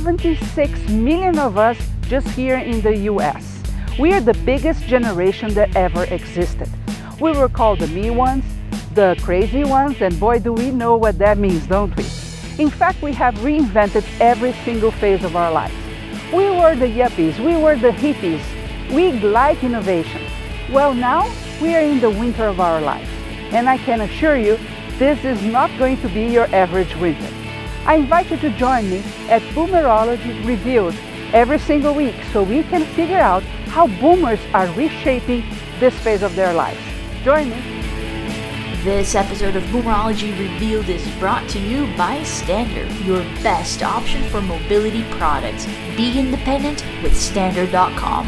There 0.00 0.14
are 0.14 0.16
76 0.16 0.88
million 0.88 1.38
of 1.38 1.58
us 1.58 1.76
just 2.08 2.26
here 2.28 2.56
in 2.56 2.80
the 2.80 2.96
US. 3.10 3.62
We 3.98 4.14
are 4.14 4.20
the 4.20 4.32
biggest 4.46 4.84
generation 4.84 5.52
that 5.54 5.76
ever 5.76 6.04
existed. 6.04 6.70
We 7.20 7.32
were 7.32 7.50
called 7.50 7.80
the 7.80 7.86
me 7.88 8.08
ones, 8.08 8.44
the 8.94 9.14
crazy 9.20 9.62
ones, 9.62 10.00
and 10.00 10.18
boy, 10.18 10.38
do 10.38 10.54
we 10.54 10.70
know 10.70 10.96
what 10.96 11.18
that 11.18 11.36
means, 11.36 11.66
don't 11.66 11.94
we? 11.96 12.04
In 12.58 12.70
fact, 12.70 13.02
we 13.02 13.12
have 13.12 13.34
reinvented 13.40 14.04
every 14.20 14.54
single 14.64 14.90
phase 14.90 15.22
of 15.22 15.36
our 15.36 15.52
lives. 15.52 15.74
We 16.32 16.48
were 16.48 16.74
the 16.74 16.88
yuppies, 16.88 17.38
we 17.38 17.56
were 17.62 17.76
the 17.76 17.90
hippies. 17.90 18.42
We 18.94 19.12
like 19.20 19.62
innovation. 19.62 20.22
Well, 20.72 20.94
now 20.94 21.30
we 21.60 21.74
are 21.74 21.82
in 21.82 22.00
the 22.00 22.10
winter 22.10 22.46
of 22.46 22.58
our 22.58 22.80
lives, 22.80 23.10
and 23.52 23.68
I 23.68 23.76
can 23.76 24.00
assure 24.00 24.36
you, 24.36 24.58
this 24.98 25.22
is 25.26 25.42
not 25.42 25.70
going 25.78 26.00
to 26.00 26.08
be 26.08 26.24
your 26.24 26.46
average 26.54 26.96
winter. 26.96 27.28
I 27.86 27.94
invite 27.96 28.30
you 28.30 28.36
to 28.38 28.50
join 28.50 28.90
me 28.90 28.98
at 29.28 29.40
Boomerology 29.54 30.46
Revealed 30.46 30.94
every 31.32 31.58
single 31.58 31.94
week 31.94 32.14
so 32.32 32.42
we 32.42 32.62
can 32.64 32.84
figure 32.94 33.18
out 33.18 33.42
how 33.72 33.86
boomers 33.86 34.40
are 34.52 34.66
reshaping 34.74 35.42
this 35.78 35.98
phase 36.00 36.22
of 36.22 36.36
their 36.36 36.52
lives. 36.52 36.80
Join 37.24 37.48
me. 37.50 37.56
This 38.84 39.14
episode 39.14 39.56
of 39.56 39.62
Boomerology 39.64 40.38
Revealed 40.38 40.88
is 40.88 41.06
brought 41.18 41.48
to 41.50 41.58
you 41.58 41.86
by 41.96 42.22
Stander, 42.22 42.86
your 43.04 43.22
best 43.42 43.82
option 43.82 44.22
for 44.30 44.40
mobility 44.42 45.04
products. 45.12 45.66
Be 45.96 46.18
independent 46.18 46.84
with 47.02 47.16
Stander.com. 47.16 48.26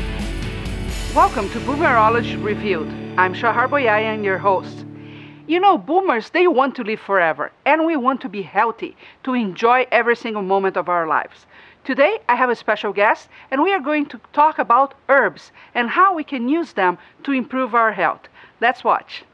Welcome 1.14 1.50
to 1.50 1.60
Boomerology 1.60 2.42
Revealed. 2.42 2.88
I'm 3.18 3.34
Shahar 3.34 3.68
Boyayan, 3.68 4.24
your 4.24 4.38
host. 4.38 4.81
You 5.46 5.58
know, 5.58 5.76
boomers, 5.76 6.30
they 6.30 6.46
want 6.46 6.76
to 6.76 6.84
live 6.84 7.00
forever, 7.00 7.50
and 7.64 7.84
we 7.84 7.96
want 7.96 8.20
to 8.20 8.28
be 8.28 8.42
healthy, 8.42 8.96
to 9.24 9.34
enjoy 9.34 9.86
every 9.90 10.14
single 10.14 10.42
moment 10.42 10.76
of 10.76 10.88
our 10.88 11.06
lives. 11.06 11.46
Today, 11.84 12.20
I 12.28 12.36
have 12.36 12.48
a 12.48 12.54
special 12.54 12.92
guest, 12.92 13.28
and 13.50 13.60
we 13.60 13.72
are 13.72 13.80
going 13.80 14.06
to 14.06 14.20
talk 14.32 14.60
about 14.60 14.94
herbs 15.08 15.50
and 15.74 15.90
how 15.90 16.14
we 16.14 16.22
can 16.22 16.48
use 16.48 16.72
them 16.74 16.96
to 17.24 17.32
improve 17.32 17.74
our 17.74 17.90
health. 17.90 18.28
Let's 18.60 18.84
watch. 18.84 19.24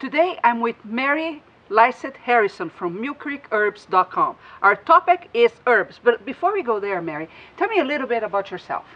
Today, 0.00 0.40
I'm 0.42 0.60
with 0.60 0.84
Mary 0.84 1.40
Lysette 1.70 2.16
Harrison 2.16 2.68
from 2.68 2.98
millcreekherbs.com. 2.98 4.36
Our 4.60 4.74
topic 4.74 5.28
is 5.34 5.52
herbs, 5.68 6.00
but 6.02 6.26
before 6.26 6.52
we 6.52 6.62
go 6.62 6.80
there, 6.80 7.00
Mary, 7.00 7.28
tell 7.56 7.68
me 7.68 7.78
a 7.78 7.84
little 7.84 8.08
bit 8.08 8.24
about 8.24 8.50
yourself. 8.50 8.86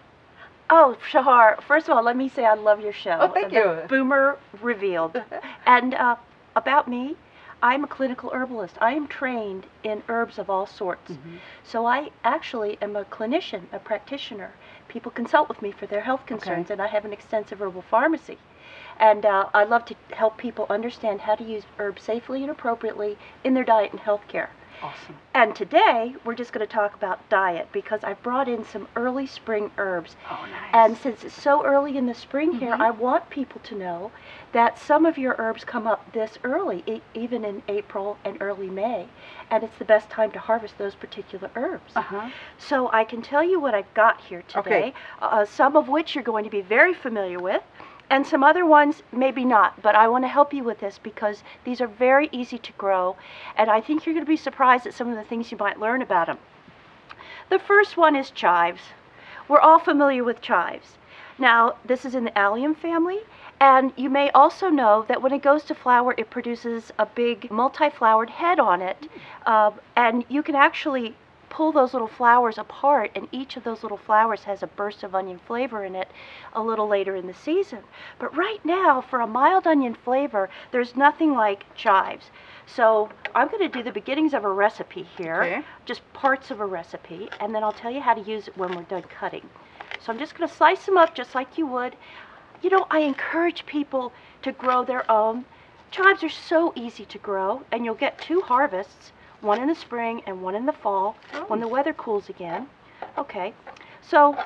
Oh, 0.71 0.99
Shahar, 1.09 1.59
first 1.67 1.89
of 1.89 1.97
all, 1.97 2.03
let 2.03 2.17
me 2.17 2.29
say 2.29 2.45
I 2.45 2.55
love 2.55 2.81
your 2.81 2.93
show. 2.93 3.17
Oh, 3.21 3.29
thank 3.29 3.51
the 3.51 3.57
you. 3.57 3.89
Boomer 3.89 4.39
Revealed. 4.61 5.23
and 5.67 5.95
uh, 5.95 6.17
about 6.57 6.89
me, 6.89 7.17
I'm 7.63 7.83
a 7.83 7.89
clinical 7.89 8.31
herbalist. 8.31 8.77
I 8.81 8.95
am 8.95 9.09
trained 9.09 9.67
in 9.83 10.03
herbs 10.09 10.39
of 10.39 10.49
all 10.49 10.67
sorts. 10.67 11.13
Mm-hmm. 11.13 11.37
So 11.65 11.87
I 11.87 12.11
actually 12.23 12.79
am 12.81 12.95
a 12.95 13.05
clinician, 13.05 13.63
a 13.73 13.79
practitioner. 13.81 14.53
People 14.87 15.11
consult 15.11 15.49
with 15.49 15.61
me 15.61 15.73
for 15.73 15.87
their 15.87 16.03
health 16.03 16.25
concerns, 16.25 16.67
Okay. 16.67 16.75
and 16.75 16.83
I 16.83 16.87
have 16.87 17.05
an 17.05 17.13
extensive 17.13 17.61
herbal 17.61 17.83
pharmacy. 17.83 18.39
And 19.01 19.27
uh, 19.27 19.49
I 19.55 19.65
love 19.65 19.85
to 19.87 19.97
help 20.11 20.37
people 20.39 20.67
understand 20.71 21.23
how 21.23 21.35
to 21.35 21.45
use 21.45 21.65
herbs 21.79 22.03
safely 22.03 22.43
and 22.43 22.51
appropriately 22.51 23.19
in 23.45 23.55
their 23.55 23.65
diet 23.65 23.93
and 23.93 24.01
health 24.01 24.23
care. 24.29 24.51
Awesome. 24.81 25.17
And 25.35 25.57
today, 25.57 26.15
we're 26.25 26.35
just 26.35 26.53
going 26.53 26.67
to 26.67 26.73
talk 26.73 26.95
about 26.95 27.29
diet 27.29 27.69
because 27.73 28.05
I 28.05 28.15
brought 28.15 28.49
in 28.49 28.65
some 28.65 28.87
early 28.97 29.27
spring 29.27 29.71
herbs. 29.77 30.15
Oh, 30.31 30.47
nice. 30.51 30.71
And 30.73 30.97
since 30.97 31.25
it's 31.25 31.35
so 31.35 31.65
early 31.65 31.97
in 31.97 32.07
the 32.07 32.15
spring 32.15 32.53
here, 32.53 32.75
Mhm. 32.77 32.81
I 32.81 32.91
want 32.91 33.29
people 33.29 33.61
to 33.65 33.75
know 33.75 34.11
that 34.53 34.79
some 34.79 35.05
of 35.05 35.19
your 35.19 35.35
herbs 35.39 35.65
come 35.65 35.87
up 35.87 36.13
this 36.13 36.39
early, 36.45 36.83
e- 36.87 37.03
even 37.15 37.45
in 37.45 37.63
April 37.69 38.19
and 38.25 38.37
early 38.41 38.69
May. 38.71 39.09
And 39.51 39.65
it's 39.65 39.77
the 39.79 39.85
best 39.85 40.11
time 40.11 40.31
to 40.33 40.39
harvest 40.39 40.79
those 40.79 40.95
particular 40.95 41.51
herbs. 41.57 41.97
Uh-huh. 41.97 42.31
So 42.59 42.89
I 42.93 43.05
can 43.05 43.21
tell 43.21 43.43
you 43.43 43.59
what 43.59 43.75
I've 43.75 43.93
got 43.95 44.21
here 44.21 44.43
today, 44.49 44.61
Okay. 44.61 44.95
uh, 45.21 45.45
some 45.45 45.77
of 45.77 45.89
which 45.89 46.15
you're 46.15 46.25
going 46.25 46.45
to 46.45 46.51
be 46.51 46.61
very 46.61 46.95
familiar 46.95 47.39
with. 47.41 47.63
And 48.11 48.27
some 48.27 48.43
other 48.43 48.65
ones, 48.65 49.03
maybe 49.13 49.45
not, 49.45 49.83
but 49.83 49.95
I 49.95 50.09
want 50.09 50.25
to 50.25 50.29
help 50.29 50.55
you 50.55 50.65
with 50.65 50.81
this 50.81 50.99
because 50.99 51.43
these 51.65 51.81
are 51.81 51.87
very 51.87 52.29
easy 52.33 52.59
to 52.59 52.73
grow, 52.73 53.17
and 53.57 53.71
I 53.71 53.81
think 53.83 54.07
you're 54.07 54.15
going 54.15 54.25
to 54.25 54.29
be 54.29 54.37
surprised 54.37 54.87
at 54.87 54.95
some 54.95 55.11
of 55.11 55.17
the 55.17 55.25
things 55.25 55.53
you 55.53 55.59
might 55.59 55.79
learn 55.79 56.01
about 56.01 56.27
them. 56.27 56.39
The 57.51 57.59
first 57.59 57.97
one 57.97 58.17
is 58.17 58.31
chives. 58.31 58.81
We're 59.47 59.61
all 59.61 59.79
familiar 59.79 60.25
with 60.25 60.41
chives. 60.41 60.97
Now, 61.39 61.77
this 61.85 62.05
is 62.05 62.15
in 62.15 62.25
the 62.25 62.37
allium 62.37 62.75
family, 62.75 63.21
and 63.61 63.93
you 63.97 64.09
may 64.09 64.31
also 64.31 64.69
know 64.69 65.05
that 65.09 65.21
when 65.21 65.33
it 65.33 65.43
goes 65.43 65.65
to 65.65 65.75
flower, 65.75 66.15
it 66.17 66.31
produces 66.31 66.93
a 66.99 67.07
big 67.07 67.51
multi-flowered 67.51 68.31
head 68.31 68.59
on 68.59 68.81
it, 68.81 69.09
uh, 69.47 69.71
and 69.97 70.25
you 70.29 70.43
can 70.43 70.55
actually 70.55 71.15
pull 71.51 71.73
those 71.73 71.93
little 71.93 72.09
flowers 72.09 72.59
apart, 72.59 73.11
and 73.15 73.29
each 73.33 73.57
of 73.57 73.65
those 73.65 73.83
little 73.83 73.99
flowers 73.99 74.45
has 74.45 74.63
a 74.63 74.67
burst 74.67 75.03
of 75.03 75.15
onion 75.15 75.39
flavor 75.47 75.85
in 75.85 75.95
it 75.95 76.09
a 76.53 76.63
little 76.63 76.87
later 76.89 77.15
in 77.17 77.27
the 77.27 77.35
season. 77.35 77.81
But 78.19 78.37
right 78.37 78.65
now, 78.65 79.01
for 79.01 79.21
a 79.21 79.27
mild 79.27 79.67
onion 79.67 79.95
flavor, 79.95 80.49
there's 80.71 80.97
nothing 80.97 81.35
like 81.35 81.65
chives. 81.75 82.31
So 82.67 83.11
I'm 83.35 83.49
going 83.49 83.63
to 83.63 83.69
do 83.69 83.83
the 83.83 83.93
beginnings 83.93 84.35
of 84.35 84.45
a 84.45 84.51
recipe 84.51 85.03
here, 85.03 85.43
Okay. 85.43 85.63
just 85.87 86.03
parts 86.13 86.51
of 86.51 86.61
a 86.61 86.67
recipe, 86.67 87.31
and 87.41 87.55
then 87.55 87.63
I'll 87.65 87.73
tell 87.73 87.91
you 87.91 88.01
how 88.01 88.15
to 88.15 88.21
use 88.21 88.49
it 88.49 88.57
when 88.57 88.75
we're 88.75 88.83
done 88.83 89.03
cutting. 89.03 89.49
So 90.01 90.13
I'm 90.13 90.19
just 90.19 90.37
going 90.37 90.49
to 90.49 90.55
slice 90.55 90.85
them 90.87 90.97
up 90.97 91.15
just 91.15 91.35
like 91.35 91.59
you 91.59 91.67
would. 91.67 91.97
You 92.63 92.71
know, 92.71 92.87
I 92.91 93.01
encourage 93.01 93.67
people 93.67 94.13
to 94.43 94.53
grow 94.53 94.85
their 94.85 95.09
own. 95.11 95.45
Chives 95.91 96.23
are 96.23 96.29
so 96.29 96.73
easy 96.77 97.05
to 97.07 97.19
grow, 97.19 97.63
and 97.73 97.85
you'll 97.85 97.95
get 97.95 98.21
two 98.21 98.41
harvests, 98.43 99.13
one 99.41 99.61
in 99.61 99.69
the 99.69 99.75
spring 99.75 100.23
and 100.27 100.43
one 100.43 100.55
in 100.55 100.67
the 100.67 100.73
fall 100.73 101.17
when 101.49 101.61
the 101.61 101.69
weather 101.69 101.93
cools 101.93 102.29
again. 102.29 102.67
Okay, 103.17 103.55
so, 104.03 104.37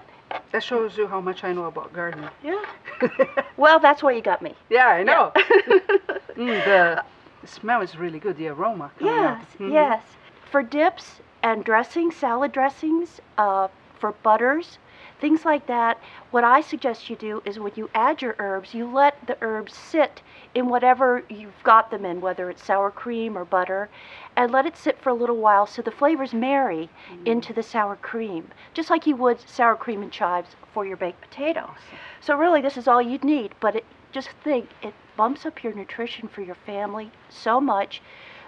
That 0.52 0.62
shows 0.62 0.96
you 0.96 1.06
how 1.06 1.20
much 1.20 1.44
I 1.44 1.52
know 1.52 1.64
about 1.66 1.92
gardening. 1.92 2.30
yeah. 2.42 2.64
Well, 3.56 3.78
that's 3.78 4.02
why 4.02 4.12
you 4.12 4.22
got 4.22 4.42
me. 4.42 4.54
yeah, 4.70 4.86
I 4.88 5.02
know. 5.02 5.32
Yeah. 5.36 5.78
Mm, 6.36 6.64
the 6.64 7.04
smell 7.46 7.82
is 7.82 7.94
really 7.98 8.18
good, 8.18 8.38
the 8.38 8.48
aroma. 8.48 8.90
Yes, 9.00 9.44
Mhm. 9.58 9.70
yes. 9.70 10.02
For 10.50 10.62
dips 10.62 11.20
and 11.42 11.62
dressings, 11.62 12.16
salad 12.16 12.52
dressings, 12.52 13.20
uh, 13.36 13.68
for 13.98 14.12
butters, 14.22 14.78
things 15.22 15.44
like 15.44 15.68
that, 15.68 16.00
what 16.32 16.42
I 16.42 16.60
suggest 16.60 17.08
you 17.08 17.14
do 17.14 17.40
is 17.44 17.56
when 17.56 17.72
you 17.76 17.88
add 17.94 18.20
your 18.20 18.34
herbs, 18.40 18.74
you 18.74 18.92
let 18.92 19.14
the 19.28 19.38
herbs 19.40 19.72
sit 19.72 20.20
in 20.52 20.68
whatever 20.68 21.22
you've 21.30 21.62
got 21.62 21.92
them 21.92 22.04
in, 22.04 22.20
whether 22.20 22.50
it's 22.50 22.64
sour 22.64 22.90
cream 22.90 23.38
or 23.38 23.44
butter, 23.44 23.88
and 24.36 24.50
let 24.50 24.66
it 24.66 24.76
sit 24.76 25.00
for 25.00 25.10
a 25.10 25.14
little 25.14 25.36
while 25.36 25.64
so 25.64 25.80
the 25.80 25.92
flavors 25.92 26.34
marry 26.34 26.90
into 27.24 27.52
the 27.52 27.62
sour 27.62 27.94
cream, 27.94 28.48
just 28.74 28.90
like 28.90 29.06
you 29.06 29.14
would 29.14 29.40
sour 29.48 29.76
cream 29.76 30.02
and 30.02 30.10
chives 30.10 30.56
for 30.74 30.84
your 30.84 30.96
baked 30.96 31.20
potato. 31.20 31.72
So 32.20 32.36
really, 32.36 32.60
this 32.60 32.76
is 32.76 32.88
all 32.88 33.00
you'd 33.00 33.22
need, 33.24 33.54
but 33.60 33.76
it, 33.76 33.84
just 34.10 34.30
think, 34.42 34.70
it 34.82 34.92
bumps 35.16 35.46
up 35.46 35.62
your 35.62 35.72
nutrition 35.72 36.26
for 36.26 36.42
your 36.42 36.56
family 36.66 37.12
so 37.28 37.60
much. 37.60 38.02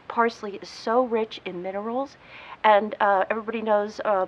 Parsley 0.08 0.58
is 0.60 0.68
so 0.68 1.04
rich 1.04 1.40
in 1.44 1.62
minerals, 1.62 2.16
and 2.64 2.96
uh, 3.00 3.24
everybody 3.30 3.62
knows 3.62 4.00
uh, 4.04 4.26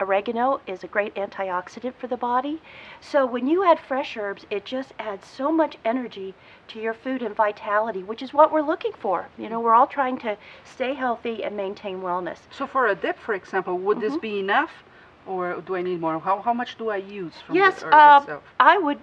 oregano 0.00 0.60
is 0.66 0.82
a 0.84 0.88
great 0.88 1.14
antioxidant 1.14 1.94
for 1.94 2.06
the 2.06 2.16
body. 2.16 2.60
So 3.00 3.24
when 3.26 3.46
you 3.46 3.64
add 3.64 3.78
fresh 3.78 4.16
herbs, 4.16 4.46
it 4.50 4.64
just 4.64 4.92
adds 4.98 5.26
so 5.26 5.52
much 5.52 5.76
energy 5.84 6.34
to 6.68 6.80
your 6.80 6.94
food 6.94 7.22
and 7.22 7.34
vitality, 7.34 8.02
which 8.02 8.22
is 8.22 8.32
what 8.34 8.52
we're 8.52 8.62
looking 8.62 8.92
for. 8.92 9.28
You 9.38 9.48
know, 9.48 9.60
we're 9.60 9.74
all 9.74 9.86
trying 9.86 10.18
to 10.18 10.36
stay 10.64 10.94
healthy 10.94 11.44
and 11.44 11.56
maintain 11.56 12.00
wellness. 12.00 12.38
So 12.50 12.66
for 12.66 12.86
a 12.88 12.94
dip, 12.94 13.18
for 13.18 13.34
example, 13.34 13.78
would 13.78 14.00
this 14.00 14.14
Mhm. 14.14 14.20
be 14.20 14.38
enough, 14.40 14.84
or 15.26 15.60
do 15.60 15.76
I 15.76 15.82
need 15.82 16.00
more? 16.00 16.18
How, 16.18 16.40
how 16.40 16.52
much 16.52 16.76
do 16.76 16.90
I 16.90 16.96
use 16.96 17.34
from 17.46 17.56
yes, 17.56 17.80
the 17.80 17.86
herb 17.86 17.94
um, 17.94 18.22
itself? 18.22 18.42
I 18.60 18.78
would, 18.78 19.00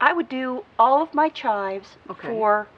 I 0.00 0.12
would 0.12 0.28
do 0.28 0.64
all 0.78 1.02
of 1.02 1.14
my 1.14 1.28
chives 1.28 1.96
Okay. 2.10 2.28
for 2.28 2.68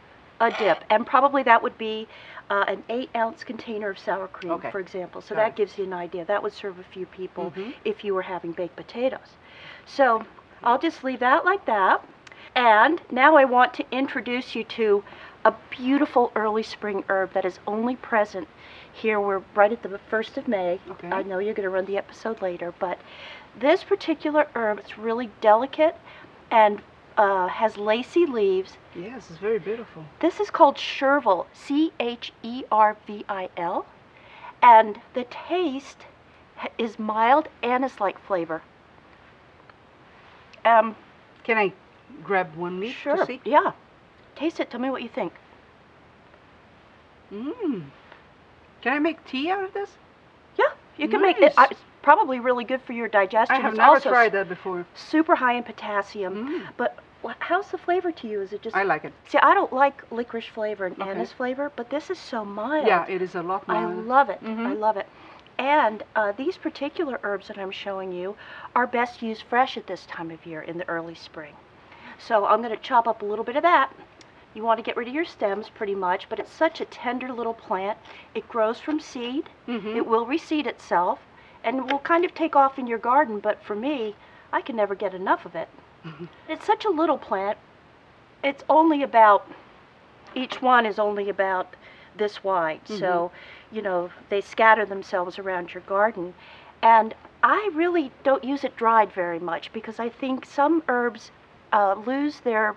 a 0.41 0.51
dip, 0.53 0.85
and 0.91 1.05
probably 1.07 1.43
that 1.43 1.63
would 1.63 1.77
be 1.79 2.07
uh, 2.51 2.65
an 2.69 2.83
eight-ounce 2.89 3.45
container 3.45 3.91
of 3.91 3.99
sour 3.99 4.29
cream, 4.29 4.53
Okay. 4.53 4.71
for 4.71 4.81
example. 4.81 5.21
So 5.21 5.35
Got 5.35 5.41
that 5.43 5.49
it. 5.51 5.57
gives 5.57 5.79
you 5.79 5.85
an 5.85 5.93
idea. 5.93 6.25
That 6.25 6.43
would 6.43 6.53
serve 6.53 6.79
a 6.79 6.85
few 6.85 7.07
people 7.07 7.53
Mhm. 7.57 7.75
if 7.85 8.05
you 8.05 8.15
were 8.15 8.23
having 8.23 8.53
baked 8.53 8.77
potatoes. 8.77 9.37
So 9.87 10.25
I'll 10.63 10.79
just 10.79 11.05
leave 11.05 11.21
that 11.21 11.45
like 11.45 11.65
that. 11.67 12.03
And 12.55 13.01
now 13.11 13.37
I 13.37 13.45
want 13.45 13.75
to 13.75 13.85
introduce 13.93 14.55
you 14.55 14.65
to 14.65 15.05
a 15.45 15.53
beautiful 15.71 16.33
early 16.35 16.63
spring 16.63 17.05
herb 17.09 17.33
that 17.33 17.45
is 17.45 17.61
only 17.67 17.97
present 17.97 18.49
here. 18.93 19.21
We're 19.21 19.43
right 19.55 19.71
at 19.73 19.83
the 19.83 19.99
1st 20.11 20.37
of 20.39 20.49
May. 20.49 20.81
Okay. 20.91 21.11
I 21.11 21.23
know 21.23 21.39
you're 21.39 21.55
going 21.55 21.65
to 21.65 21.71
run 21.71 21.85
the 21.85 21.97
episode 21.99 22.43
later, 22.43 22.73
but 22.79 22.99
this 23.57 23.85
particular 23.85 24.49
herb 24.55 24.81
is 24.81 24.99
really 24.99 25.31
delicate 25.41 25.97
and 26.51 26.81
uh, 27.19 27.49
has 27.49 27.77
lacy 27.77 28.25
leaves. 28.25 28.79
Yes, 28.95 29.29
it's 29.29 29.39
very 29.39 29.59
beautiful. 29.59 30.05
This 30.21 30.41
is 30.41 30.51
called 30.51 30.77
chervil, 30.77 31.47
C 31.53 31.93
H 32.01 32.33
E 32.43 32.63
R 32.71 32.97
V 33.07 33.25
I 33.29 33.51
L, 33.57 33.85
and 34.63 35.01
the 35.15 35.25
taste 35.25 36.07
is 36.79 36.99
mild 36.99 37.49
anise-like 37.63 38.19
flavor. 38.19 38.63
Um, 40.65 40.97
Can 41.45 41.59
I 41.59 41.73
grab 42.25 42.55
one 42.57 42.81
leaf 42.81 42.97
sure. 42.97 43.17
to 43.17 43.27
see? 43.27 43.41
Yeah. 43.45 43.73
Taste 44.37 44.61
it. 44.61 44.71
Tell 44.71 44.81
me 44.81 44.91
what 44.91 45.03
you 45.03 45.09
think. 45.09 45.33
Mmm. 47.33 47.85
Can 48.81 48.93
I 48.93 48.99
make 48.99 49.25
tea 49.27 49.51
out 49.51 49.65
of 49.65 49.75
this? 49.75 49.91
Yeah, 50.57 50.67
You 50.97 51.09
can 51.09 51.21
make 51.21 51.39
it. 51.39 51.57
Nice. 51.57 51.73
It's 51.73 51.81
probably 52.03 52.41
really 52.41 52.65
good 52.65 52.81
for 52.83 52.93
your 52.93 53.09
digestion. 53.09 53.57
I 53.57 53.61
have 53.61 53.73
it's 53.75 53.79
never 53.79 54.01
tried 54.01 54.33
that 54.33 54.49
before. 54.49 54.87
super 54.95 55.35
high 55.35 55.55
in 55.55 55.63
potassium. 55.65 56.49
Mm. 56.49 56.69
But 56.77 56.99
how's 57.41 57.71
the 57.71 57.79
flavor 57.79 58.13
to 58.13 58.29
you? 58.29 58.41
Is 58.41 58.53
it 58.53 58.63
just? 58.63 58.77
I 58.77 58.83
like 58.85 59.05
it. 59.05 59.13
See, 59.29 59.39
I 59.39 59.55
don't 59.55 59.73
like 59.73 60.11
licorice 60.11 60.47
flavor 60.47 60.87
and 60.87 61.01
Okay. 61.01 61.11
anise 61.11 61.33
flavor, 61.33 61.71
but 61.77 61.91
this 61.91 62.11
is 62.11 62.19
so 62.19 62.45
mild. 62.45 62.87
Yeah, 62.87 63.07
it 63.09 63.23
is 63.23 63.35
a 63.35 63.43
lot 63.43 63.67
more. 63.69 63.77
I 63.77 63.85
love 63.85 64.31
it. 64.31 64.39
I 64.43 64.47
Mhm. 64.47 64.79
love 64.79 64.97
it. 64.97 65.07
And 65.59 66.03
uh, 66.15 66.33
these 66.33 66.57
particular 66.57 67.19
herbs 67.25 67.49
that 67.49 67.59
I'm 67.59 67.73
showing 67.73 68.13
you 68.13 68.37
are 68.77 68.87
best 68.87 69.23
used 69.23 69.43
fresh 69.43 69.77
at 69.77 69.87
this 69.89 70.07
time 70.07 70.31
of 70.31 70.47
year 70.47 70.63
in 70.63 70.79
the 70.79 70.89
early 70.89 71.17
spring. 71.17 71.55
So 72.19 72.47
I'm 72.47 72.63
going 72.63 72.75
to 72.75 72.83
chop 72.83 73.09
up 73.09 73.23
a 73.23 73.25
little 73.25 73.45
bit 73.45 73.57
of 73.57 73.63
that. 73.63 73.91
You 74.55 74.63
want 74.63 74.79
to 74.79 74.83
get 74.83 74.97
rid 74.97 75.09
of 75.09 75.15
your 75.15 75.25
stems 75.25 75.69
pretty 75.69 75.95
much, 75.95 76.29
but 76.29 76.39
it's 76.39 76.51
such 76.53 76.81
a 76.81 76.85
tender 76.85 77.33
little 77.33 77.55
plant. 77.55 77.99
It 78.35 78.49
grows 78.49 78.81
from 78.81 79.01
seed. 79.01 79.51
Mhm. 79.67 79.97
It 79.97 80.07
will 80.07 80.27
reseed 80.27 80.67
itself 80.67 81.21
and 81.65 81.91
will 81.91 81.99
kind 81.99 82.25
of 82.25 82.35
take 82.35 82.57
off 82.57 82.79
in 82.79 82.87
your 82.87 82.99
garden, 82.99 83.41
but 83.41 83.63
for 83.63 83.75
me, 83.75 84.15
I 84.53 84.61
can 84.61 84.77
never 84.77 84.95
get 84.95 85.13
enough 85.15 85.45
of 85.45 85.55
it. 85.55 85.69
It's 86.49 86.65
such 86.65 86.85
a 86.85 86.91
little 86.91 87.19
plant. 87.19 87.59
It's 88.43 88.65
only 88.69 89.03
about, 89.03 89.51
each 90.35 90.63
one 90.63 90.87
is 90.87 90.99
only 90.99 91.29
about 91.29 91.75
this 92.17 92.43
wide. 92.45 92.81
So, 92.99 93.31
you 93.73 93.83
know, 93.83 94.11
they 94.29 94.41
scatter 94.41 94.85
themselves 94.87 95.39
around 95.39 95.75
your 95.75 95.83
garden. 95.83 96.35
And 96.83 97.15
I 97.43 97.71
really 97.75 98.11
don't 98.25 98.45
use 98.45 98.65
it 98.65 98.77
dried 98.77 99.13
very 99.13 99.39
much 99.39 99.73
because 99.73 99.99
I 99.99 100.09
think 100.09 100.47
some 100.47 100.83
herbs 100.89 101.31
uh, 101.73 101.95
lose 102.07 102.41
their 102.41 102.77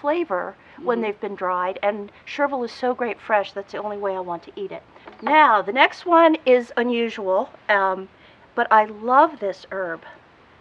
flavor 0.00 0.54
when 0.82 1.00
they've 1.00 1.20
been 1.20 1.34
dried, 1.36 1.78
and 1.82 2.10
chervil 2.26 2.64
is 2.64 2.72
so 2.72 2.92
great 2.94 3.20
fresh, 3.20 3.52
that's 3.52 3.72
the 3.72 3.78
only 3.78 3.98
way 3.98 4.16
I 4.16 4.20
want 4.20 4.42
to 4.44 4.52
eat 4.56 4.72
it. 4.72 4.82
Now, 5.20 5.62
the 5.62 5.72
next 5.72 6.06
one 6.06 6.36
is 6.44 6.72
unusual, 6.76 7.50
um, 7.68 8.08
but 8.54 8.66
I 8.72 8.86
love 8.86 9.38
this 9.38 9.66
herb. 9.70 10.02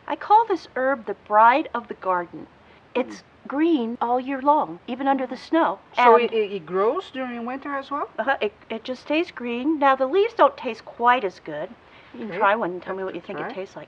I 0.08 0.16
call 0.16 0.46
this 0.48 0.68
herb 0.76 1.06
the 1.06 1.14
bride 1.14 1.70
of 1.74 1.88
the 1.88 1.94
garden. 1.96 2.48
It's 2.94 3.24
green 3.48 3.98
all 4.02 4.20
year 4.20 4.42
long, 4.42 4.80
even 4.88 5.08
under 5.08 5.26
the 5.26 5.38
snow. 5.38 5.80
So 5.96 6.16
And- 6.16 6.24
it, 6.26 6.34
it, 6.34 6.66
grows 6.66 7.10
during 7.12 7.46
winter 7.46 7.76
as 7.76 7.90
well? 7.90 8.10
uh-huh, 8.20 8.38
it, 8.42 8.54
it 8.70 8.84
just 8.84 9.02
stays 9.04 9.32
green. 9.32 9.80
Now 9.80 9.96
the 9.96 10.06
leaves 10.08 10.34
don't 10.34 10.56
taste 10.58 10.86
quite 10.86 11.24
as 11.24 11.40
good. 11.40 11.70
You 12.14 12.20
can 12.20 12.30
Okay. 12.30 12.38
try 12.38 12.56
one 12.56 12.72
and 12.72 12.84
tell 12.84 12.96
me 12.96 13.04
what 13.04 13.16
you 13.16 13.22
think 13.22 13.40
Try. 13.40 13.50
it 13.50 13.54
tastes 13.56 13.76
like. 13.76 13.88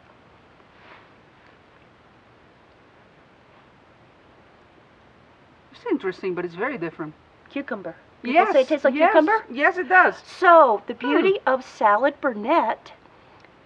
It's 5.74 5.86
interesting, 5.92 6.33
but 6.36 6.45
it's 6.45 6.56
very 6.56 6.77
different. 6.77 7.13
Cucumber. 7.50 7.95
People 8.21 8.36
yes. 8.36 8.54
say 8.54 8.62
it 8.62 8.68
tastes 8.69 8.86
like 8.86 8.94
yes, 8.95 9.12
cucumber. 9.12 9.45
Yes, 9.51 9.77
it 9.77 9.89
does. 9.89 10.15
So 10.39 10.81
the 10.88 10.94
beauty 10.94 11.39
of 11.45 11.63
salad 11.65 12.19
burnet 12.21 12.94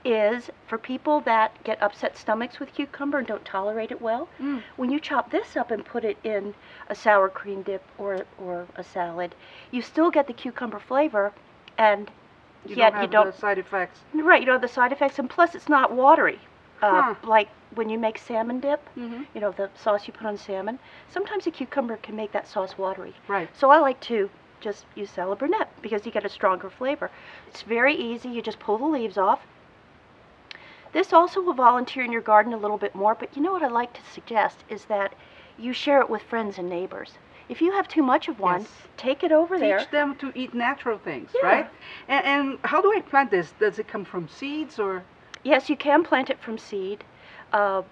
is 0.07 0.49
for 0.67 0.77
people 0.77 1.19
that 1.21 1.63
get 1.63 1.81
upset 1.81 2.17
stomachs 2.17 2.59
with 2.59 2.73
cucumber 2.73 3.17
and 3.19 3.27
don't 3.27 3.45
tolerate 3.45 3.91
it 3.91 4.01
well. 4.01 4.27
Mm. 4.39 4.63
When 4.77 4.89
you 4.89 4.99
chop 4.99 5.31
this 5.31 5.55
up 5.57 5.71
and 5.71 5.83
put 5.85 6.03
it 6.03 6.17
in 6.23 6.53
a 6.89 6.95
sour 6.95 7.29
cream 7.29 7.61
dip 7.63 7.83
or 7.97 8.25
or 8.39 8.67
a 8.75 8.83
salad, 8.83 9.35
you 9.71 9.81
still 9.81 10.09
get 10.11 10.27
the 10.27 10.33
cucumber 10.33 10.79
flavor, 10.79 11.33
and 11.77 12.09
You 12.65 12.75
yet 12.75 12.91
don't 12.91 12.93
have 12.93 13.03
you 13.03 13.07
don't 13.09 13.25
the 13.31 13.37
side 13.37 13.57
effects. 13.57 13.99
Right, 14.13 14.39
you 14.41 14.45
don't 14.45 14.55
have 14.55 14.61
the 14.61 14.67
side 14.67 14.91
effects, 14.91 15.19
and 15.19 15.29
plus 15.29 15.55
it's 15.55 15.69
not 15.69 15.91
watery. 15.91 16.39
Uh, 16.81 17.01
Huh. 17.01 17.15
Like 17.23 17.49
when 17.75 17.89
you 17.89 17.97
make 17.99 18.17
salmon 18.17 18.59
dip, 18.59 18.81
Mm-hmm. 18.97 19.23
you 19.33 19.41
know, 19.41 19.51
the 19.51 19.69
sauce 19.75 20.07
you 20.07 20.13
put 20.13 20.25
on 20.27 20.37
salmon, 20.37 20.79
sometimes 21.09 21.47
a 21.47 21.51
cucumber 21.51 21.97
can 21.97 22.15
make 22.15 22.31
that 22.31 22.47
sauce 22.47 22.77
watery. 22.77 23.13
Right. 23.27 23.49
So 23.53 23.69
I 23.71 23.79
like 23.79 23.99
to 24.01 24.29
just 24.61 24.85
use 24.95 25.09
salad 25.11 25.37
burnet 25.39 25.67
because 25.81 26.05
you 26.05 26.11
get 26.11 26.25
a 26.25 26.29
stronger 26.29 26.69
flavor. 26.69 27.09
It's 27.47 27.61
very 27.63 27.95
easy, 27.95 28.29
you 28.29 28.41
just 28.41 28.59
pull 28.59 28.77
the 28.77 28.85
leaves 28.85 29.17
off. 29.17 29.41
This 30.97 31.13
also 31.13 31.41
will 31.41 31.53
volunteer 31.53 32.03
in 32.03 32.11
your 32.11 32.23
garden 32.23 32.53
a 32.53 32.57
little 32.57 32.79
bit 32.79 32.95
more, 32.95 33.13
but 33.13 33.35
you 33.35 33.41
know 33.43 33.51
what 33.51 33.61
I 33.61 33.67
like 33.67 33.93
to 33.93 34.01
suggest 34.11 34.63
is 34.67 34.85
that 34.85 35.13
you 35.55 35.71
share 35.71 36.01
it 36.01 36.09
with 36.09 36.23
friends 36.23 36.57
and 36.57 36.67
neighbors. 36.67 37.19
If 37.49 37.61
you 37.61 37.71
have 37.73 37.87
too 37.87 38.01
much 38.01 38.27
of 38.27 38.39
one, 38.39 38.61
Yes. 38.61 38.69
take 38.97 39.23
it 39.23 39.31
over 39.31 39.59
there. 39.59 39.77
Teach 39.77 39.91
them 39.91 40.15
to 40.15 40.31
eat 40.33 40.55
natural 40.55 40.97
things, 40.97 41.29
Yeah. 41.35 41.47
right? 41.47 41.69
And, 42.07 42.25
and 42.25 42.59
how 42.63 42.81
do 42.81 42.91
I 42.97 43.01
plant 43.01 43.29
this? 43.29 43.51
Does 43.59 43.77
it 43.77 43.87
come 43.87 44.05
from 44.05 44.27
seeds 44.27 44.79
or? 44.79 45.03
Yes, 45.43 45.69
you 45.69 45.77
can 45.77 46.03
plant 46.03 46.31
it 46.31 46.39
from 46.39 46.57
seed. 46.57 47.03
Uh, 47.53 47.83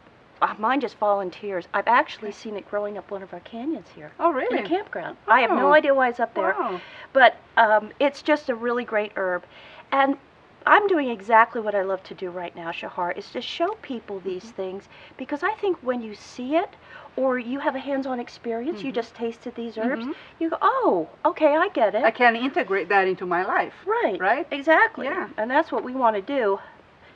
uh, 0.41 0.55
mine 0.57 0.81
just 0.81 0.97
volunteers. 0.97 1.67
I've 1.75 1.87
actually 1.87 2.31
seen 2.31 2.55
it 2.55 2.67
growing 2.67 2.97
up 2.97 3.11
one 3.11 3.21
of 3.21 3.31
our 3.33 3.39
canyons 3.41 3.89
here 3.93 4.13
Oh, 4.19 4.31
really? 4.31 4.57
in 4.57 4.65
a 4.65 4.67
campground. 4.67 5.17
I 5.27 5.41
have 5.41 5.51
no 5.51 5.67
Oh. 5.69 5.73
idea 5.73 5.93
why 5.93 6.09
it's 6.09 6.19
up 6.19 6.33
there, 6.33 6.55
Wow. 6.57 6.81
but 7.13 7.35
um, 7.55 7.91
it's 7.99 8.23
just 8.23 8.49
a 8.49 8.55
really 8.55 8.83
great 8.83 9.11
herb. 9.15 9.45
And 9.91 10.17
I'm 10.65 10.87
doing 10.87 11.09
exactly 11.09 11.61
what 11.61 11.75
I 11.75 11.83
love 11.83 12.03
to 12.03 12.13
do 12.13 12.29
right 12.29 12.55
now, 12.55 12.71
Shahar, 12.71 13.11
is 13.11 13.29
to 13.31 13.41
show 13.41 13.69
people 13.81 14.19
these 14.19 14.43
Mm-hmm. 14.45 14.55
things 14.55 14.89
because 15.17 15.43
I 15.43 15.51
think 15.53 15.77
when 15.81 16.01
you 16.01 16.13
see 16.15 16.55
it 16.55 16.75
or 17.15 17.37
you 17.39 17.59
have 17.59 17.75
a 17.75 17.79
hands-on 17.79 18.19
experience, 18.19 18.83
you 18.83 18.91
just 18.91 19.15
tasted 19.15 19.55
these 19.55 19.77
herbs, 19.77 20.05
Mhm. 20.05 20.15
you 20.39 20.49
go, 20.49 20.57
oh, 20.61 21.09
okay, 21.25 21.55
I 21.55 21.69
get 21.69 21.95
it. 21.95 22.03
I 22.03 22.11
can 22.11 22.35
integrate 22.35 22.89
that 22.89 23.07
into 23.07 23.25
my 23.25 23.43
life. 23.45 23.73
Right. 23.85 24.19
Right? 24.19 24.47
Exactly. 24.51 25.05
Yeah. 25.05 25.29
And 25.37 25.49
that's 25.49 25.71
what 25.71 25.83
we 25.83 25.93
want 25.93 26.15
to 26.15 26.21
do 26.21 26.59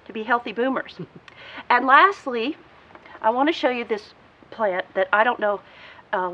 to 0.06 0.14
be 0.14 0.24
healthy 0.24 0.52
boomers. 0.54 1.00
and 1.70 1.86
lastly, 1.86 2.58
I 3.22 3.30
want 3.32 3.48
to 3.50 3.54
show 3.54 3.70
you 3.70 3.84
this 3.84 4.14
plant 4.52 4.86
that 4.96 5.08
I 5.12 5.24
don't 5.24 5.40
know 5.40 5.62
uh, 6.14 6.34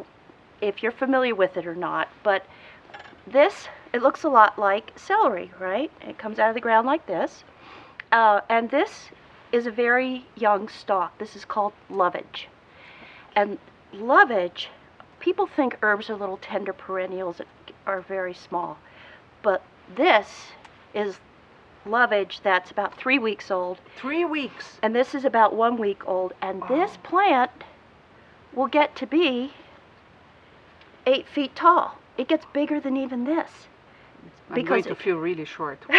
if 0.61 0.81
you're 0.83 0.91
familiar 0.91 1.35
with 1.35 1.57
it 1.57 1.65
or 1.65 1.75
not, 1.75 2.07
but 2.23 2.45
this, 3.27 3.67
it 3.95 4.01
looks 4.01 4.25
a 4.25 4.29
lot 4.29 4.59
like 4.59 4.91
celery, 4.97 5.49
right? 5.57 5.89
It 6.01 6.17
comes 6.17 6.37
out 6.37 6.49
of 6.49 6.53
the 6.55 6.59
ground 6.59 6.85
like 6.85 7.07
this. 7.07 7.45
Uh, 8.11 8.41
and 8.49 8.69
this 8.69 9.07
is 9.53 9.65
a 9.65 9.71
very 9.71 10.25
young 10.35 10.67
stalk. 10.67 11.17
This 11.17 11.33
is 11.33 11.45
called 11.45 11.71
lovage. 11.89 12.49
And 13.37 13.57
lovage, 13.93 14.67
people 15.21 15.47
think 15.47 15.77
herbs 15.81 16.09
are 16.09 16.15
little 16.17 16.35
tender 16.35 16.73
perennials 16.73 17.37
that 17.37 17.47
are 17.87 18.01
very 18.01 18.33
small. 18.33 18.77
But 19.41 19.63
this 19.95 20.27
is 20.93 21.19
lovage 21.85 22.41
that's 22.43 22.71
about 22.71 22.97
three 22.97 23.17
weeks 23.17 23.49
old, 23.49 23.77
Three 23.95 24.25
weeks. 24.25 24.77
and 24.81 24.93
this 24.93 25.15
is 25.15 25.23
about 25.23 25.55
one 25.55 25.77
week 25.77 26.05
old. 26.05 26.33
And 26.41 26.61
this 26.67 26.97
plant 27.01 27.51
will 28.53 28.67
get 28.67 28.93
to 28.97 29.07
be 29.07 29.53
eight 31.05 31.29
feet 31.29 31.55
tall. 31.55 31.97
It 32.17 32.27
gets 32.27 32.45
bigger 32.51 32.81
than 32.81 32.97
even 32.97 33.23
this. 33.23 33.67
I'm 34.49 34.55
Because 34.55 34.85
going 34.85 34.95
to 34.95 35.01
feel 35.03 35.17
really 35.17 35.45
short. 35.45 35.79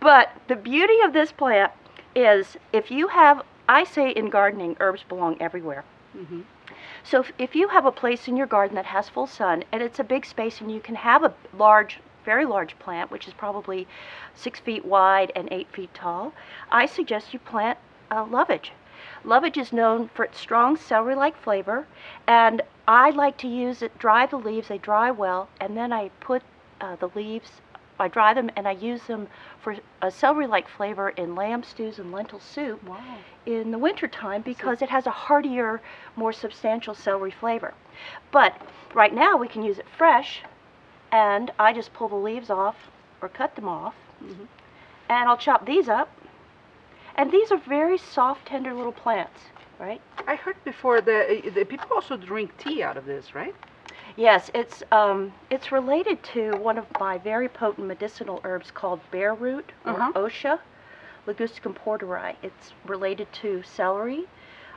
but 0.00 0.32
the 0.48 0.56
beauty 0.56 1.00
of 1.04 1.12
this 1.12 1.32
plant 1.32 1.72
is 2.14 2.56
if 2.72 2.90
you 2.90 3.08
have, 3.08 3.42
I 3.68 3.84
say 3.84 4.10
in 4.10 4.30
gardening, 4.30 4.76
herbs 4.80 5.02
belong 5.08 5.36
everywhere. 5.40 5.84
Mhm. 6.16 6.44
So 7.04 7.20
if, 7.20 7.32
if 7.38 7.54
you 7.56 7.68
have 7.68 7.86
a 7.86 7.92
place 7.92 8.28
in 8.28 8.36
your 8.36 8.46
garden 8.46 8.74
that 8.76 8.86
has 8.86 9.08
full 9.08 9.26
sun 9.26 9.64
and 9.72 9.82
it's 9.82 9.98
a 9.98 10.04
big 10.04 10.26
space 10.26 10.60
and 10.60 10.70
you 10.70 10.80
can 10.80 10.94
have 10.96 11.22
a 11.22 11.32
large, 11.56 12.00
very 12.24 12.44
large 12.44 12.78
plant, 12.78 13.10
which 13.10 13.26
is 13.26 13.34
probably 13.34 13.86
six 14.34 14.60
feet 14.60 14.84
wide 14.84 15.32
and 15.34 15.48
eight 15.50 15.68
feet 15.72 15.92
tall, 15.94 16.32
I 16.70 16.86
suggest 16.86 17.32
you 17.32 17.38
plant 17.38 17.78
uh, 18.10 18.24
lovage. 18.24 18.72
Lovage 19.24 19.56
is 19.56 19.72
known 19.72 20.08
for 20.08 20.24
its 20.24 20.38
strong 20.38 20.76
celery-like 20.76 21.36
flavor, 21.36 21.86
and 22.26 22.62
I 22.86 23.10
like 23.10 23.36
to 23.38 23.48
use 23.48 23.82
it, 23.82 23.98
dry 23.98 24.26
the 24.26 24.36
leaves, 24.38 24.68
they 24.68 24.78
dry 24.78 25.10
well, 25.10 25.48
and 25.60 25.76
then 25.76 25.92
I 25.92 26.10
put 26.20 26.42
uh, 26.80 26.96
the 26.96 27.08
leaves, 27.14 27.60
I 28.00 28.08
dry 28.08 28.32
them 28.32 28.50
and 28.56 28.68
I 28.68 28.72
use 28.72 29.02
them 29.04 29.28
for 29.60 29.76
a 30.00 30.10
celery-like 30.10 30.68
flavor 30.68 31.10
in 31.10 31.34
lamb 31.34 31.62
stews 31.64 31.98
and 31.98 32.12
lentil 32.12 32.38
soup 32.40 32.82
wow. 32.84 33.18
in 33.44 33.70
the 33.72 33.78
wintertime 33.78 34.42
because 34.42 34.82
it 34.82 34.88
has 34.90 35.06
a 35.06 35.10
heartier, 35.10 35.80
more 36.16 36.32
substantial 36.32 36.94
celery 36.94 37.32
flavor. 37.32 37.74
But 38.30 38.54
right 38.94 39.12
now 39.12 39.36
we 39.36 39.48
can 39.48 39.62
use 39.62 39.78
it 39.78 39.88
fresh, 39.88 40.42
and 41.10 41.50
I 41.58 41.72
just 41.72 41.92
pull 41.92 42.08
the 42.08 42.16
leaves 42.16 42.50
off 42.50 42.90
or 43.20 43.28
cut 43.28 43.56
them 43.56 43.68
off, 43.68 43.94
Mhm. 44.22 44.46
and 45.08 45.28
I'll 45.28 45.36
chop 45.36 45.66
these 45.66 45.88
up. 45.88 46.08
And 47.18 47.32
these 47.32 47.50
are 47.50 47.58
very 47.58 47.98
soft, 47.98 48.46
tender 48.46 48.72
little 48.72 48.92
plants, 48.92 49.40
right? 49.80 50.00
I 50.28 50.36
heard 50.36 50.56
before 50.64 51.00
that 51.00 51.28
uh, 51.28 51.50
the 51.50 51.64
people 51.64 51.88
also 51.92 52.16
drink 52.16 52.56
tea 52.58 52.82
out 52.82 52.96
of 52.96 53.06
this, 53.06 53.34
right? 53.34 53.54
Yes, 54.16 54.50
it's 54.54 54.82
um, 54.92 55.32
it's 55.50 55.72
related 55.72 56.22
to 56.34 56.56
one 56.58 56.78
of 56.78 56.86
my 57.00 57.18
very 57.18 57.48
potent 57.48 57.86
medicinal 57.88 58.40
herbs 58.44 58.70
called 58.70 59.00
bear 59.10 59.34
root 59.34 59.72
or 59.84 59.92
Uh-huh. 60.00 60.12
osha, 60.14 60.58
Ligusticum 61.26 61.74
porteri. 61.74 62.36
It's 62.42 62.72
related 62.86 63.30
to 63.42 63.62
celery. 63.64 64.24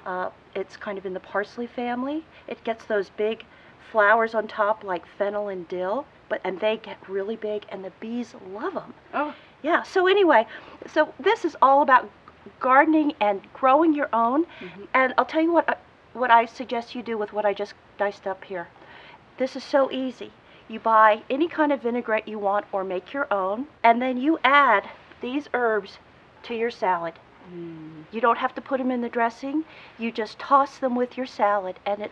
Uh, 0.06 0.30
it's 0.56 0.76
kind 0.76 0.98
of 0.98 1.06
in 1.06 1.14
the 1.14 1.20
parsley 1.20 1.68
family. 1.68 2.26
It 2.48 2.64
gets 2.64 2.86
those 2.86 3.10
big 3.12 3.46
flowers 3.92 4.34
on 4.34 4.48
top 4.48 4.84
like 4.84 5.06
fennel 5.06 5.50
and 5.50 5.68
dill, 5.68 6.06
but 6.28 6.42
and 6.44 6.60
they 6.60 6.78
get 6.78 6.98
really 7.08 7.36
big, 7.36 7.66
and 7.70 7.86
the 7.86 7.92
bees 8.00 8.34
love 8.52 8.74
them. 8.74 8.94
Oh, 9.14 9.36
Yeah. 9.64 9.84
So 9.84 10.08
anyway, 10.08 10.48
so 10.88 11.14
this 11.20 11.46
is 11.46 11.56
all 11.62 11.84
about 11.84 12.10
gardening 12.60 13.14
and 13.20 13.42
growing 13.54 13.94
your 13.94 14.10
own. 14.14 14.46
Mhm. 14.60 14.88
And 14.94 15.14
I'll 15.18 15.26
tell 15.26 15.42
you 15.42 15.52
what 15.52 15.70
I- 15.70 15.78
what 16.14 16.30
I 16.32 16.46
suggest 16.46 16.96
you 16.96 17.02
do 17.02 17.18
with 17.18 17.34
what 17.34 17.46
I 17.46 17.54
just 17.54 17.74
diced 17.98 18.28
up 18.28 18.44
here. 18.44 18.68
This 19.38 19.56
is 19.56 19.64
so 19.64 19.90
easy. 19.92 20.32
You 20.68 20.80
buy 20.80 21.24
any 21.30 21.48
kind 21.48 21.72
of 21.72 21.82
vinaigrette 21.82 22.28
you 22.28 22.40
want 22.40 22.66
or 22.72 22.84
make 22.84 23.14
your 23.14 23.28
own, 23.32 23.68
and 23.84 24.02
then 24.02 24.18
you 24.18 24.40
add 24.44 24.90
these 25.22 25.48
herbs 25.54 26.00
to 26.44 26.54
your 26.56 26.72
salad. 26.72 27.14
You 28.12 28.22
don't 28.22 28.38
have 28.38 28.54
to 28.56 28.62
put 28.62 28.78
them 28.78 28.92
in 28.92 29.02
the 29.02 29.10
dressing. 29.10 29.66
You 29.98 30.12
just 30.12 30.40
toss 30.40 30.78
them 30.78 30.96
with 30.96 31.18
your 31.18 31.26
salad, 31.26 31.80
and 31.86 32.02
it 32.02 32.12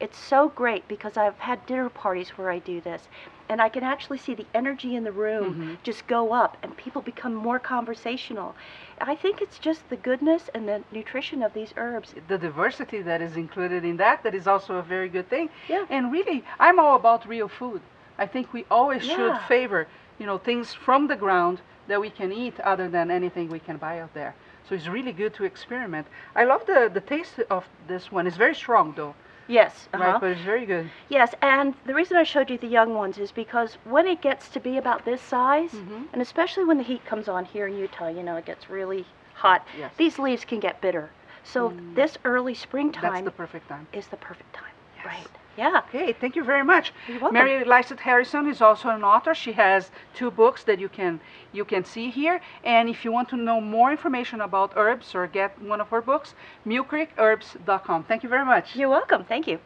it's 0.00 0.18
so 0.18 0.48
great 0.48 0.88
because 0.88 1.16
I've 1.16 1.38
had 1.38 1.66
dinner 1.66 1.88
parties 1.90 2.30
where 2.30 2.50
I 2.50 2.58
do 2.58 2.80
this, 2.80 3.08
and 3.50 3.60
I 3.60 3.68
can 3.68 3.82
actually 3.82 4.18
see 4.18 4.34
the 4.34 4.46
energy 4.54 4.94
in 4.94 5.02
the 5.02 5.10
room 5.10 5.54
mm-hmm. 5.54 5.74
just 5.82 6.06
go 6.06 6.32
up, 6.32 6.56
and 6.62 6.76
people 6.76 7.02
become 7.02 7.34
more 7.34 7.58
conversational. 7.58 8.54
I 9.00 9.16
think 9.16 9.42
it's 9.42 9.58
just 9.58 9.90
the 9.90 9.96
goodness 9.96 10.48
and 10.54 10.68
the 10.68 10.84
nutrition 10.92 11.42
of 11.42 11.52
these 11.52 11.74
herbs. 11.76 12.14
the 12.28 12.38
diversity 12.38 13.02
that 13.02 13.20
is 13.20 13.36
included 13.36 13.84
in 13.84 13.96
that 13.96 14.22
that 14.22 14.36
is 14.36 14.46
also 14.46 14.76
a 14.76 14.82
very 14.82 15.08
good 15.08 15.28
thing. 15.28 15.50
Yeah. 15.68 15.84
and 15.90 16.12
really 16.12 16.44
i'm 16.60 16.78
all 16.78 16.94
about 16.94 17.26
real 17.26 17.48
food. 17.48 17.80
I 18.24 18.26
think 18.26 18.52
we 18.52 18.64
always 18.70 19.02
should 19.04 19.36
favor 19.48 19.88
you 20.20 20.26
know 20.26 20.38
things 20.38 20.72
from 20.86 21.08
the 21.08 21.16
ground 21.24 21.60
that 21.88 22.00
we 22.00 22.10
can 22.10 22.30
eat 22.44 22.56
other 22.60 22.88
than 22.88 23.10
anything 23.10 23.48
we 23.48 23.62
can 23.68 23.78
buy 23.78 23.98
out 24.02 24.14
there. 24.14 24.32
So 24.66 24.76
it's 24.76 24.86
really 24.86 25.14
good 25.22 25.34
to 25.34 25.44
experiment. 25.44 26.06
I 26.40 26.44
love 26.44 26.62
the 26.66 26.80
the 26.96 27.04
taste 27.14 27.40
of 27.56 27.62
this 27.88 28.12
one. 28.12 28.28
It's 28.28 28.42
very 28.46 28.54
strong 28.64 28.86
though 29.00 29.14
Yes, 29.50 29.88
uh-huh. 29.92 30.04
right 30.04 30.20
but 30.20 30.30
it's 30.32 30.40
very 30.42 30.64
good 30.66 30.90
Yes, 31.08 31.34
and 31.42 31.74
the 31.86 31.94
reason 31.94 32.16
I 32.16 32.22
showed 32.22 32.50
you 32.50 32.58
the 32.58 32.66
young 32.68 32.94
ones 32.94 33.18
is 33.18 33.32
because 33.32 33.76
when 33.84 34.06
it 34.06 34.22
gets 34.22 34.48
to 34.50 34.60
be 34.60 34.76
about 34.78 35.04
this 35.04 35.20
size, 35.20 35.72
Mm-hmm. 35.72 36.04
and 36.12 36.22
especially 36.22 36.64
when 36.64 36.78
the 36.78 36.84
heat 36.84 37.04
comes 37.04 37.28
on 37.28 37.44
here 37.44 37.66
in 37.66 37.76
Utah, 37.76 38.08
you 38.08 38.22
know, 38.22 38.36
it 38.36 38.46
gets 38.46 38.70
really 38.70 39.04
hot, 39.34 39.66
Yes. 39.78 39.92
Mm. 39.92 39.96
these 39.96 40.18
leaves 40.18 40.44
can 40.44 40.60
get 40.60 40.80
bitter. 40.80 41.10
So 41.42 41.72
this 41.94 42.16
early 42.24 42.54
springtime 42.54 43.02
that's 43.12 43.22
the 43.22 43.30
perfect 43.30 43.68
time 43.68 43.86
is 43.92 44.06
the 44.08 44.16
perfect 44.16 44.52
time. 44.54 44.74
Yes. 44.96 45.06
Right. 45.06 45.28
Yeah. 45.60 45.82
Okay, 45.88 46.14
thank 46.14 46.36
you 46.36 46.42
very 46.42 46.64
much. 46.64 46.90
You're 47.06 47.20
welcome. 47.20 47.34
Mary 47.34 47.64
Lysette 47.66 48.00
Harrison 48.00 48.48
is 48.48 48.62
also 48.62 48.88
an 48.88 49.04
author. 49.04 49.34
She 49.34 49.52
has 49.52 49.90
two 50.14 50.30
books 50.30 50.64
that 50.64 50.80
you 50.80 50.88
can 50.88 51.20
you 51.52 51.66
can 51.66 51.84
see 51.84 52.08
here. 52.08 52.40
And 52.64 52.88
if 52.88 53.04
you 53.04 53.12
want 53.12 53.28
to 53.28 53.36
know 53.36 53.60
more 53.60 53.90
information 53.90 54.40
about 54.40 54.72
herbs 54.74 55.14
or 55.14 55.26
get 55.26 55.50
one 55.60 55.80
of 55.82 55.88
her 55.90 56.00
books, 56.00 56.34
millcreekherbs.com. 56.66 58.04
Thank 58.04 58.22
you 58.22 58.30
very 58.30 58.46
much. 58.46 58.74
You're 58.74 58.88
welcome. 58.88 59.24
Thank 59.24 59.46
you. 59.46 59.58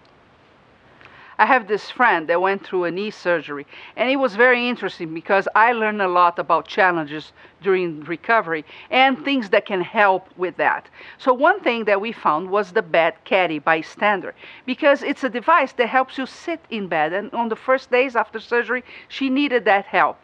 I 1.39 1.47
have 1.47 1.67
this 1.67 1.91
friend 1.91 2.29
that 2.29 2.41
went 2.41 2.65
through 2.65 2.85
a 2.85 2.91
knee 2.91 3.11
surgery, 3.11 3.67
and 3.97 4.11
it 4.11 4.17
was 4.17 4.37
very 4.37 4.69
interesting 4.69 5.15
because 5.15 5.49
I 5.55 5.73
learned 5.73 6.03
a 6.03 6.09
lot 6.09 6.39
about 6.39 6.67
challenges 6.67 7.33
during 7.63 8.05
recovery 8.05 8.65
and 8.91 9.25
things 9.25 9.49
that 9.51 9.67
can 9.67 9.81
help 9.81 10.29
with 10.37 10.57
that. 10.57 10.89
So, 11.19 11.33
one 11.33 11.61
thing 11.61 11.85
that 11.85 12.01
we 12.01 12.13
found 12.13 12.51
was 12.51 12.73
the 12.73 12.83
bed 12.83 13.15
caddy 13.25 13.59
by 13.59 13.81
Stander 13.81 14.35
because 14.67 15.03
it's 15.03 15.25
a 15.25 15.29
device 15.29 15.73
that 15.73 15.89
helps 15.89 16.19
you 16.19 16.27
sit 16.27 16.61
in 16.71 16.89
bed, 16.89 17.13
and 17.13 17.33
on 17.33 17.49
the 17.49 17.57
first 17.57 17.91
days 17.91 18.17
after 18.17 18.41
surgery, 18.41 18.85
she 19.09 19.29
needed 19.31 19.65
that 19.65 19.87
help. 19.87 20.19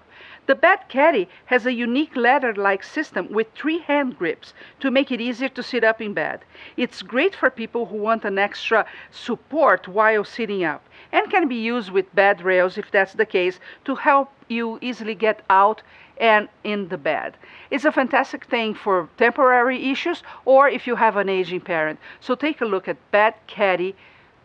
The 0.51 0.57
bed 0.57 0.89
caddy 0.89 1.29
has 1.45 1.65
a 1.65 1.73
unique 1.73 2.17
ladder-like 2.17 2.83
system 2.83 3.29
with 3.31 3.55
three 3.55 3.79
hand 3.79 4.19
grips 4.19 4.53
to 4.81 4.91
make 4.91 5.13
it 5.13 5.21
easier 5.21 5.49
to 5.51 5.63
sit 5.63 5.85
up 5.85 6.01
in 6.01 6.13
bed. 6.13 6.41
It's 6.77 7.03
great 7.03 7.37
for 7.37 7.51
people 7.51 7.87
who 7.87 7.97
want 7.99 8.25
an 8.25 8.37
extra 8.37 8.85
support 9.13 9.87
while 9.87 10.25
sitting 10.25 10.65
up 10.65 10.83
and 11.13 11.31
can 11.31 11.47
be 11.47 11.55
used 11.55 11.93
with 11.93 12.13
bed 12.17 12.43
rails 12.43 12.77
if 12.77 12.91
that's 12.91 13.13
the 13.13 13.25
case 13.25 13.61
to 13.85 13.95
help 13.95 14.33
you 14.49 14.81
easily 14.81 15.15
get 15.15 15.45
out 15.49 15.83
and 16.17 16.49
in 16.65 16.89
the 16.89 16.99
bed. 16.99 17.37
It's 17.71 17.85
a 17.85 17.93
fantastic 17.93 18.45
thing 18.47 18.75
for 18.75 19.09
temporary 19.19 19.93
issues 19.93 20.25
or 20.45 20.69
if 20.69 20.85
you 20.85 20.97
have 20.97 21.17
an 21.17 21.29
aging 21.29 21.61
parent. 21.61 22.01
So 22.19 22.35
take 22.35 22.61
a 22.61 22.65
look 22.65 22.89
at 22.89 22.97
Bed 23.13 23.35
Caddy 23.47 23.95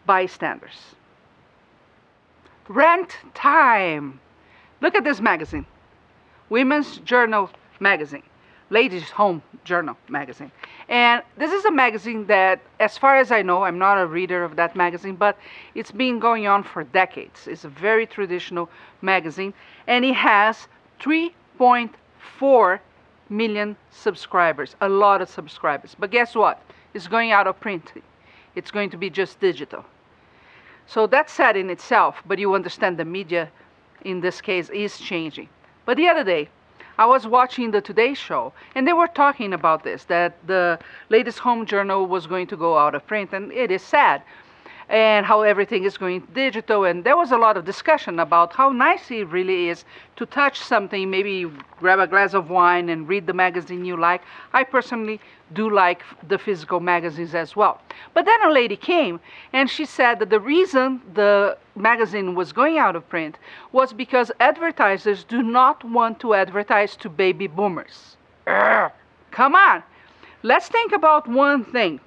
bystanders. 0.06 0.94
Rent 2.68 3.18
time. 3.34 4.20
Look 4.82 4.94
at 4.94 5.04
this 5.04 5.20
magazine. 5.20 5.66
Women's 6.50 6.98
Journal 7.00 7.50
magazine, 7.80 8.24
Ladies 8.70 9.10
Home 9.12 9.42
Journal 9.64 9.98
magazine. 10.10 10.52
And 10.90 11.24
this 11.38 11.52
is 11.52 11.66
a 11.66 11.72
magazine 11.72 12.28
that, 12.28 12.60
as 12.80 12.98
far 12.98 13.18
as 13.18 13.32
I 13.32 13.42
know, 13.42 13.64
I'm 13.64 13.80
not 13.80 13.98
a 13.98 14.06
reader 14.06 14.44
of 14.44 14.56
that 14.58 14.76
magazine, 14.76 15.16
but 15.16 15.38
it's 15.74 15.92
been 15.92 16.20
going 16.20 16.46
on 16.46 16.64
for 16.64 16.84
decades. 16.84 17.48
It's 17.48 17.64
a 17.66 17.70
very 17.70 18.06
traditional 18.06 18.70
magazine, 19.02 19.54
and 19.88 20.06
it 20.06 20.14
has 20.14 20.68
3.4 21.00 22.80
million 23.30 23.76
subscribers, 23.90 24.76
a 24.82 24.90
lot 24.90 25.22
of 25.22 25.30
subscribers. 25.30 25.96
But 25.98 26.12
guess 26.12 26.36
what? 26.36 26.62
It's 26.94 27.08
going 27.08 27.32
out 27.32 27.48
of 27.48 27.60
print. 27.60 27.92
It's 28.56 28.70
going 28.70 28.92
to 28.92 28.98
be 28.98 29.10
just 29.10 29.40
digital. 29.40 29.84
So 30.86 31.08
that's 31.08 31.34
sad 31.34 31.58
in 31.58 31.72
itself, 31.72 32.22
but 32.28 32.38
you 32.38 32.54
understand 32.54 32.98
the 32.98 33.06
media 33.06 33.50
in 34.04 34.22
this 34.22 34.40
case 34.42 34.70
is 34.70 35.00
changing. 35.00 35.50
But 35.86 35.98
the 35.98 36.08
other 36.08 36.24
day, 36.24 36.50
I 36.98 37.06
was 37.06 37.28
watching 37.28 37.72
the 37.72 37.82
Today 37.82 38.14
Show, 38.14 38.54
and 38.74 38.88
they 38.88 38.94
were 38.94 39.08
talking 39.08 39.54
about 39.54 39.84
this 39.84 40.06
that 40.06 40.36
the 40.48 40.80
Ladies 41.10 41.38
Home 41.40 41.66
Journal 41.66 42.06
was 42.08 42.26
going 42.26 42.48
to 42.48 42.58
go 42.58 42.78
out 42.78 42.96
of 42.96 43.06
print, 43.06 43.34
and 43.34 43.52
it 43.52 43.70
is 43.70 43.82
sad. 43.82 44.24
And 44.88 45.26
how 45.26 45.42
everything 45.42 45.84
is 45.84 45.98
going 45.98 46.28
digital, 46.34 46.84
and 46.84 47.04
there 47.04 47.18
was 47.18 47.32
a 47.32 47.38
lot 47.38 47.58
of 47.58 47.66
discussion 47.66 48.20
about 48.20 48.54
how 48.54 48.70
nice 48.70 49.10
it 49.10 49.28
really 49.30 49.70
is 49.70 49.84
to 50.16 50.28
touch 50.28 50.60
something, 50.60 51.10
maybe 51.10 51.52
grab 51.80 51.98
a 52.00 52.06
glass 52.06 52.36
of 52.36 52.52
wine 52.52 52.90
and 52.90 53.08
read 53.08 53.26
the 53.26 53.34
magazine 53.34 53.84
you 53.84 53.98
like. 53.98 54.22
I 54.54 54.64
personally 54.64 55.20
do 55.54 55.70
like 55.70 56.04
the 56.28 56.38
physical 56.38 56.80
magazines 56.80 57.34
as 57.34 57.56
well. 57.56 57.82
But 58.14 58.26
then 58.26 58.42
a 58.44 58.52
lady 58.52 58.76
came 58.78 59.20
and 59.54 59.70
she 59.70 59.86
said 59.86 60.20
that 60.20 60.30
the 60.30 60.40
reason 60.40 61.02
the 61.14 61.58
magazine 61.76 62.36
was 62.36 62.52
going 62.52 62.78
out 62.78 62.96
of 62.96 63.08
print 63.10 63.38
was 63.72 63.94
because 63.94 64.32
advertisers 64.40 65.24
do 65.24 65.42
not 65.42 65.84
want 65.84 66.20
to 66.22 66.34
advertise 66.34 66.96
to 66.98 67.10
baby 67.10 67.48
boomers. 67.48 68.18
Urgh. 68.48 68.92
Come 69.32 69.56
on. 69.56 69.84
Let's 70.44 70.68
think 70.68 70.92
about 70.92 71.28
one 71.28 71.66
thing. 71.66 72.00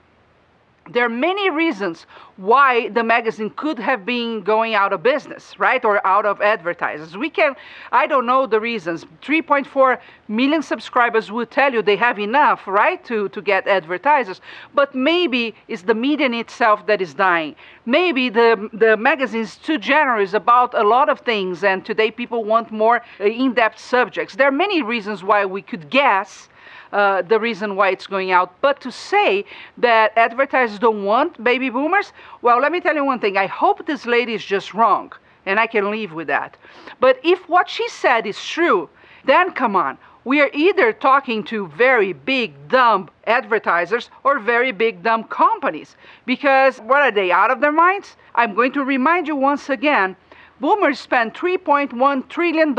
There 0.90 1.04
are 1.04 1.10
many 1.10 1.50
reasons 1.50 2.06
why 2.36 2.88
the 2.88 3.02
magazine 3.02 3.50
could 3.50 3.78
have 3.78 4.06
been 4.06 4.42
going 4.42 4.74
out 4.74 4.92
of 4.92 5.02
business, 5.02 5.58
right? 5.58 5.84
Or 5.84 6.04
out 6.06 6.24
of 6.24 6.40
advertisers. 6.40 7.16
We 7.16 7.30
can, 7.30 7.54
I 7.92 8.06
don't 8.06 8.26
know 8.26 8.46
the 8.46 8.60
reasons. 8.60 9.04
3.4 9.22 9.98
million 10.28 10.62
subscribers 10.62 11.30
will 11.30 11.46
tell 11.46 11.72
you 11.72 11.82
they 11.82 11.96
have 11.96 12.18
enough, 12.18 12.66
right, 12.66 13.04
to, 13.06 13.28
to 13.30 13.42
get 13.42 13.66
advertisers. 13.66 14.40
But 14.74 14.94
maybe 14.94 15.54
it's 15.66 15.82
the 15.82 15.94
medium 15.94 16.32
itself 16.34 16.86
that 16.86 17.02
is 17.02 17.12
dying. 17.12 17.56
Maybe 17.84 18.28
the, 18.28 18.70
the 18.72 18.96
magazine 18.96 19.42
is 19.42 19.56
too 19.56 19.78
generous 19.78 20.32
about 20.32 20.74
a 20.74 20.82
lot 20.82 21.08
of 21.08 21.20
things, 21.20 21.64
and 21.64 21.84
today 21.84 22.10
people 22.10 22.44
want 22.44 22.70
more 22.70 23.02
uh, 23.20 23.24
in 23.24 23.52
depth 23.52 23.78
subjects. 23.80 24.36
There 24.36 24.48
are 24.48 24.52
many 24.52 24.82
reasons 24.82 25.24
why 25.24 25.44
we 25.44 25.62
could 25.62 25.90
guess 25.90 26.48
uh, 26.92 27.22
the 27.22 27.38
reason 27.38 27.76
why 27.76 27.90
it's 27.90 28.06
going 28.06 28.30
out. 28.30 28.60
But 28.60 28.80
to 28.82 28.90
say 28.92 29.44
that 29.78 30.12
advertisers 30.16 30.78
don't 30.78 31.04
want 31.04 31.42
baby 31.42 31.70
boomers, 31.70 32.12
well, 32.42 32.60
let 32.60 32.72
me 32.72 32.80
tell 32.80 32.94
you 32.94 33.04
one 33.04 33.20
thing. 33.20 33.36
I 33.36 33.46
hope 33.46 33.86
this 33.86 34.06
lady 34.06 34.34
is 34.34 34.44
just 34.44 34.74
wrong, 34.74 35.12
and 35.46 35.58
I 35.58 35.66
can 35.66 35.90
live 35.90 36.12
with 36.12 36.26
that. 36.28 36.56
But 37.00 37.20
if 37.22 37.48
what 37.48 37.68
she 37.68 37.88
said 37.88 38.26
is 38.26 38.42
true, 38.42 38.88
then 39.24 39.52
come 39.52 39.76
on. 39.76 39.98
We 40.24 40.40
are 40.40 40.50
either 40.52 40.92
talking 40.92 41.42
to 41.44 41.68
very 41.68 42.12
big, 42.12 42.52
dumb 42.68 43.08
advertisers 43.26 44.10
or 44.24 44.38
very 44.38 44.72
big, 44.72 45.02
dumb 45.02 45.24
companies. 45.24 45.96
Because 46.26 46.78
what 46.80 47.00
are 47.00 47.10
they, 47.10 47.30
out 47.32 47.50
of 47.50 47.60
their 47.60 47.72
minds? 47.72 48.16
I'm 48.34 48.54
going 48.54 48.72
to 48.72 48.84
remind 48.84 49.26
you 49.26 49.36
once 49.36 49.70
again 49.70 50.16
Boomers 50.60 50.98
spend 50.98 51.34
$3.1 51.34 52.28
trillion 52.28 52.76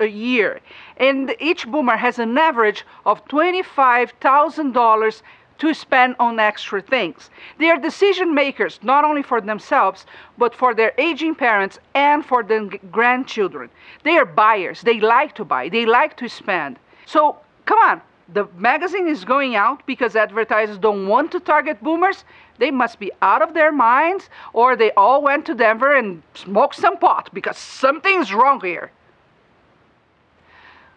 a 0.00 0.06
year, 0.06 0.60
and 0.98 1.34
each 1.40 1.66
boomer 1.66 1.96
has 1.96 2.18
an 2.18 2.36
average 2.36 2.84
of 3.06 3.24
$25,000 3.26 5.22
to 5.58 5.74
spend 5.74 6.16
on 6.18 6.38
extra 6.38 6.82
things. 6.82 7.30
They 7.58 7.70
are 7.70 7.78
decision 7.78 8.34
makers 8.34 8.80
not 8.82 9.04
only 9.04 9.22
for 9.22 9.40
themselves, 9.40 10.06
but 10.36 10.54
for 10.54 10.74
their 10.74 10.92
aging 10.98 11.36
parents 11.36 11.78
and 11.94 12.24
for 12.24 12.42
their 12.42 12.66
grandchildren. 12.90 13.70
They 14.02 14.16
are 14.18 14.24
buyers. 14.24 14.82
They 14.82 15.00
like 15.00 15.34
to 15.36 15.44
buy, 15.44 15.68
they 15.68 15.86
like 15.86 16.16
to 16.18 16.28
spend. 16.28 16.78
So, 17.06 17.38
come 17.64 17.78
on. 17.78 18.02
The 18.34 18.48
magazine 18.56 19.08
is 19.08 19.24
going 19.24 19.56
out 19.56 19.84
because 19.86 20.16
advertisers 20.16 20.78
don't 20.78 21.06
want 21.06 21.32
to 21.32 21.40
target 21.40 21.82
boomers. 21.82 22.24
They 22.58 22.70
must 22.70 22.98
be 22.98 23.12
out 23.20 23.42
of 23.42 23.52
their 23.54 23.72
minds, 23.72 24.30
or 24.52 24.76
they 24.76 24.90
all 24.92 25.22
went 25.22 25.44
to 25.46 25.54
Denver 25.54 25.94
and 25.96 26.22
smoked 26.34 26.76
some 26.76 26.96
pot 26.96 27.28
because 27.34 27.58
something's 27.58 28.32
wrong 28.32 28.60
here. 28.60 28.90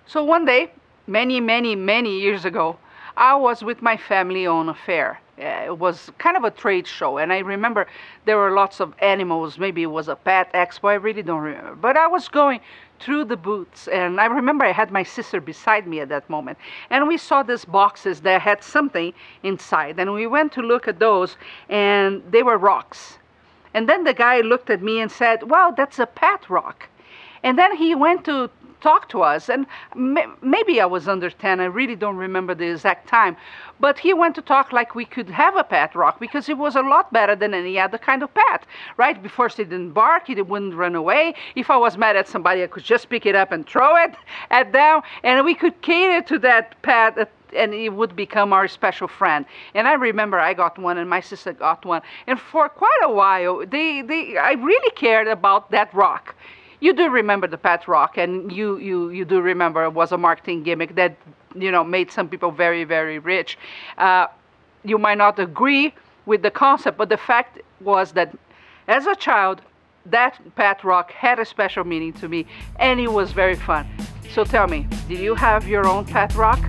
So 0.07 0.23
one 0.23 0.45
day, 0.45 0.71
many, 1.07 1.41
many, 1.41 1.75
many 1.75 2.19
years 2.19 2.45
ago, 2.45 2.77
I 3.17 3.35
was 3.35 3.63
with 3.63 3.81
my 3.81 3.97
family 3.97 4.45
on 4.45 4.69
a 4.69 4.73
fair. 4.73 5.19
Uh, 5.37 5.65
It 5.65 5.77
was 5.77 6.11
kind 6.17 6.37
of 6.37 6.43
a 6.43 6.51
trade 6.51 6.87
show, 6.87 7.17
and 7.17 7.33
I 7.33 7.39
remember 7.39 7.87
there 8.25 8.37
were 8.37 8.51
lots 8.51 8.79
of 8.79 8.93
animals. 8.99 9.57
Maybe 9.57 9.83
it 9.83 9.91
was 9.91 10.07
a 10.07 10.15
pet 10.15 10.53
expo, 10.53 10.89
I 10.89 10.93
really 10.93 11.23
don't 11.23 11.41
remember. 11.41 11.75
But 11.75 11.97
I 11.97 12.07
was 12.07 12.29
going 12.29 12.61
through 12.99 13.25
the 13.25 13.37
booths, 13.37 13.87
and 13.87 14.19
I 14.19 14.25
remember 14.25 14.65
I 14.65 14.71
had 14.71 14.91
my 14.91 15.03
sister 15.03 15.41
beside 15.41 15.87
me 15.87 15.99
at 15.99 16.09
that 16.09 16.29
moment. 16.29 16.57
And 16.89 17.07
we 17.07 17.17
saw 17.17 17.43
these 17.43 17.65
boxes 17.65 18.21
that 18.21 18.41
had 18.41 18.63
something 18.63 19.13
inside, 19.43 19.99
and 19.99 20.13
we 20.13 20.27
went 20.27 20.51
to 20.53 20.61
look 20.61 20.87
at 20.87 20.99
those, 20.99 21.37
and 21.69 22.23
they 22.31 22.43
were 22.43 22.57
rocks. 22.57 23.17
And 23.73 23.89
then 23.89 24.03
the 24.05 24.13
guy 24.13 24.41
looked 24.41 24.69
at 24.69 24.81
me 24.81 25.01
and 25.01 25.11
said, 25.11 25.49
Wow, 25.49 25.73
that's 25.75 25.99
a 25.99 26.05
pet 26.05 26.49
rock. 26.49 26.87
And 27.43 27.59
then 27.59 27.75
he 27.75 27.93
went 27.93 28.25
to 28.25 28.49
talk 28.85 29.09
to 29.09 29.19
us, 29.23 29.49
and 29.49 29.65
may, 29.95 30.25
maybe 30.55 30.79
I 30.79 30.85
was 30.85 31.07
under 31.07 31.29
10, 31.31 31.59
I 31.59 31.65
really 31.79 31.95
don't 31.95 32.17
remember 32.27 32.53
the 32.53 32.69
exact 32.75 33.07
time, 33.07 33.35
but 33.79 33.97
he 33.97 34.13
went 34.13 34.35
to 34.35 34.43
talk 34.53 34.71
like 34.71 34.93
we 34.93 35.05
could 35.05 35.29
have 35.43 35.55
a 35.57 35.63
pet 35.63 35.95
rock 35.95 36.19
because 36.19 36.45
it 36.49 36.57
was 36.65 36.75
a 36.75 36.85
lot 36.93 37.11
better 37.11 37.35
than 37.35 37.55
any 37.55 37.79
other 37.79 37.97
kind 37.97 38.21
of 38.21 38.29
pet, 38.41 38.61
right? 38.97 39.17
Before 39.29 39.47
he 39.47 39.63
didn't 39.63 39.93
bark, 39.93 40.27
he 40.27 40.39
wouldn't 40.39 40.75
run 40.75 40.95
away. 40.95 41.33
If 41.55 41.67
I 41.71 41.77
was 41.77 41.97
mad 41.97 42.15
at 42.15 42.27
somebody, 42.27 42.61
I 42.63 42.67
could 42.67 42.83
just 42.83 43.09
pick 43.09 43.25
it 43.25 43.35
up 43.35 43.51
and 43.51 43.65
throw 43.65 43.91
it 44.05 44.13
at 44.59 44.71
them, 44.71 45.01
and 45.23 45.43
we 45.43 45.55
could 45.55 45.75
cater 45.81 46.21
to 46.31 46.37
that 46.39 46.79
pet 46.83 47.17
uh, 47.17 47.25
and 47.55 47.73
it 47.73 47.93
would 47.99 48.15
become 48.15 48.53
our 48.53 48.67
special 48.67 49.07
friend. 49.07 49.45
And 49.73 49.87
I 49.87 49.93
remember 49.93 50.37
I 50.39 50.53
got 50.53 50.77
one, 50.77 50.97
and 50.97 51.09
my 51.09 51.21
sister 51.21 51.53
got 51.53 51.85
one, 51.85 52.01
and 52.27 52.39
for 52.39 52.69
quite 52.69 53.03
a 53.03 53.11
while, 53.11 53.65
they, 53.65 54.01
they, 54.01 54.37
I 54.37 54.51
really 54.53 54.91
cared 54.95 55.27
about 55.27 55.71
that 55.71 55.91
rock. 55.93 56.35
You 56.85 56.93
do 56.93 57.09
remember 57.09 57.47
the 57.47 57.57
pet 57.57 57.87
rock, 57.87 58.15
and 58.15 58.51
you, 58.51 58.77
you, 58.77 59.09
you 59.09 59.25
do 59.25 59.41
remember 59.41 59.83
it 59.85 59.93
was 59.93 60.11
a 60.11 60.19
marketing 60.19 60.61
gimmick 60.61 60.93
that 60.93 61.17
you 61.55 61.71
know 61.71 61.83
made 61.83 62.11
some 62.11 62.29
people 62.29 62.51
very, 62.51 62.83
very 62.83 63.17
rich. 63.17 63.57
Uh, 63.97 64.27
you 64.83 64.99
might 64.99 65.17
not 65.17 65.39
agree 65.39 65.95
with 66.27 66.43
the 66.43 66.51
concept, 66.51 66.95
but 66.95 67.09
the 67.09 67.17
fact 67.17 67.59
was 67.81 68.11
that 68.11 68.37
as 68.87 69.07
a 69.07 69.15
child, 69.15 69.63
that 70.05 70.39
pet 70.53 70.83
rock 70.83 71.11
had 71.11 71.39
a 71.39 71.45
special 71.45 71.83
meaning 71.83 72.13
to 72.13 72.29
me, 72.29 72.45
and 72.75 72.99
it 72.99 73.11
was 73.11 73.31
very 73.31 73.55
fun. 73.55 73.87
So 74.31 74.43
tell 74.43 74.67
me, 74.67 74.87
did 75.07 75.17
you 75.17 75.33
have 75.33 75.67
your 75.67 75.87
own 75.87 76.05
pet 76.05 76.35
rock? 76.35 76.59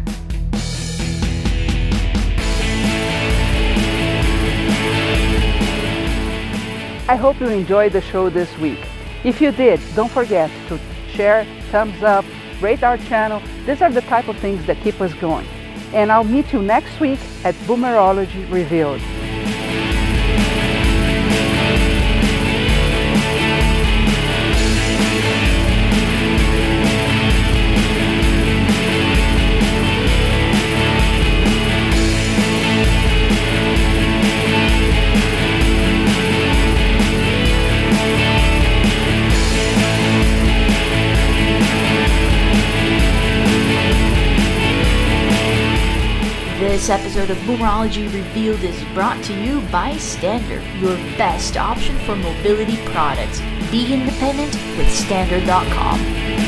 I 7.06 7.16
hope 7.16 7.38
you 7.38 7.48
enjoyed 7.48 7.92
the 7.92 8.00
show 8.00 8.30
this 8.30 8.56
week. 8.56 8.80
If 9.24 9.40
you 9.40 9.50
did, 9.52 9.80
don't 9.94 10.10
forget 10.10 10.50
to 10.68 10.78
share, 11.10 11.44
thumbs 11.70 12.02
up, 12.02 12.24
rate 12.60 12.82
our 12.82 12.98
channel. 12.98 13.42
These 13.66 13.82
are 13.82 13.90
the 13.90 14.02
type 14.02 14.28
of 14.28 14.36
things 14.38 14.64
that 14.66 14.80
keep 14.82 15.00
us 15.00 15.12
going. 15.14 15.46
And 15.92 16.12
I'll 16.12 16.24
meet 16.24 16.52
you 16.52 16.62
next 16.62 17.00
week 17.00 17.20
at 17.44 17.54
Boomerology 17.66 18.50
Revealed. 18.50 19.00
This 46.86 47.00
episode 47.00 47.30
of 47.30 47.38
Boomerology 47.38 48.04
Revealed 48.14 48.62
is 48.62 48.80
brought 48.94 49.20
to 49.24 49.34
you 49.34 49.60
by 49.72 49.96
Stander, 49.96 50.62
your 50.78 50.94
best 51.18 51.56
option 51.56 51.98
for 52.06 52.14
mobility 52.14 52.76
products. 52.92 53.40
Be 53.72 53.92
independent 53.92 54.54
with 54.78 54.88
Stander.com. 54.94 56.45